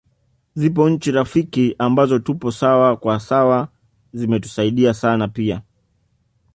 [0.55, 3.67] Zipo Nchi rafiki ambazo tupo sawa kwa sawa
[4.13, 5.61] zimetusaidia sana pia